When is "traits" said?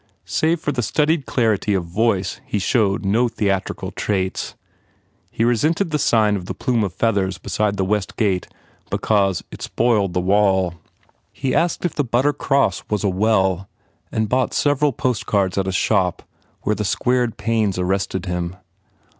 3.91-4.55